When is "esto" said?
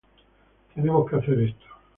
1.41-1.65